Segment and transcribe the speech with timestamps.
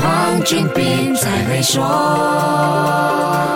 [0.00, 3.49] 黄俊斌才会说。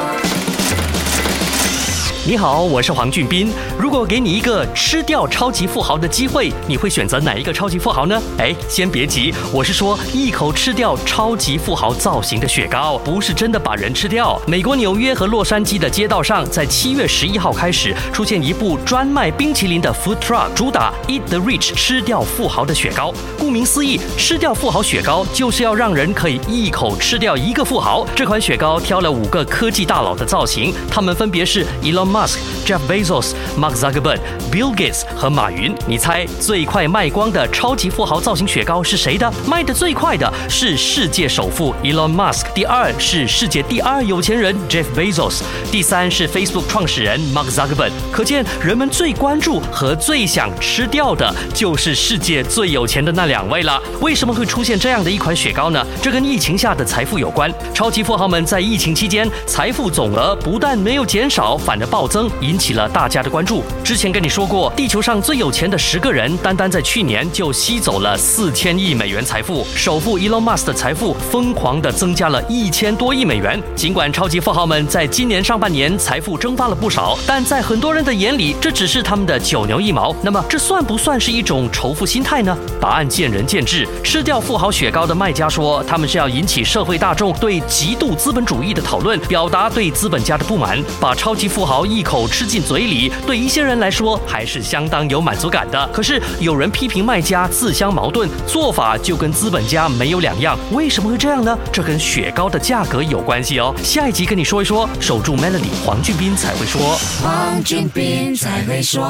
[2.26, 3.52] 你好，我是黄俊斌。
[3.78, 8.18] 如果给你一个吃掉超级富豪的机会，你会选择哪一个超级富豪呢？
[8.38, 14.40] 哎，先别急，我是说一口吃掉超级富豪造型的雪糕，不是真的把人吃掉。
[14.46, 23.12] 美国纽约和洛杉矶的街道上，在七月十一号开始出现一部专卖冰淇淋的 food truck，主打 Eat the Rich，吃掉富豪的雪糕。
[23.38, 28.06] 顾名思义，吃掉富豪雪糕就是要让人可以一口吃掉一个富豪。
[28.16, 32.13] 这款雪糕挑了五个科技大佬的造型，他们分别是 Elon。
[32.14, 34.20] Musk、Jeff Bezos、Mark Zuckerberg、
[34.52, 39.28] Bill Gates 和马云，你猜最快卖光的超级富豪造型雪糕是谁的？
[39.48, 45.40] 卖的最快的是世界首富 Elon Musk，第二是世界第二有钱人 Jeff Bezos，
[45.72, 47.90] 第三是 Facebook 创始人 Mark Zuckerberg。
[48.12, 53.82] 可见人们最关注和最想吃掉的就是世界最有钱的那两位了。
[54.00, 55.84] 为什么会出现这样的一款雪糕呢？
[56.00, 57.52] 这跟疫情下的财富有关。
[57.74, 62.03] 超级富豪们在疫情期间财富总额不但没有减少，反而暴。
[62.04, 63.64] 暴增引起了大家的关注。
[63.82, 69.66] 之前跟你说过，地球上最有钱的十个人，单单在去年就吸走了四千亿美元财富。
[69.74, 73.58] 首富 Elon Musk 的财富疯狂的增加了一千多亿美元。
[73.74, 80.14] 尽管超级富豪们在今年上半年财富蒸发了不少，但在很多人的眼里，这只是他们的九牛一毛。
[80.20, 82.54] 那么，这算不算是一种仇富心态呢？
[82.78, 83.88] 答案见仁见智。
[84.02, 91.86] 吃掉富豪雪糕的卖家说，他们是要引起社会大众对极度资本主义的讨论，表达对资本家的不满，把超级富豪。
[91.94, 95.88] 一口吃进嘴里，对一些人来说还是相当有满足感的。
[95.92, 100.58] 可是有人批评卖家自相矛盾，做法就跟资本家没有两样。
[100.72, 101.56] 为什么会这样呢？
[101.72, 103.74] 这跟雪糕的价格有关系哦。
[103.82, 104.88] 下一集跟你说一说。
[105.00, 106.98] 守住 Melody，黄俊斌才会说。
[107.22, 109.02] 黄俊斌才会说。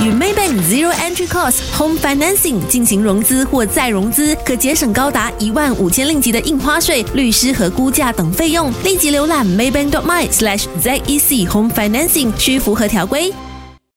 [0.00, 8.72] 与 Maybank Zero Entry Cost Home Financing 进行融资或再融资，可节省高达一万五千令吉的印花税、律师和估价等费用。
[8.82, 13.32] 立即浏览 maybank.my/slash/z E C Home Financing 需符合条规。